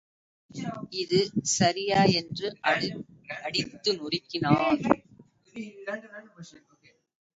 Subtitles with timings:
[1.01, 1.19] இது
[1.51, 1.99] சரியா?
[2.13, 2.47] என்று,
[3.41, 4.81] அடித்து நொறுக்கினான்.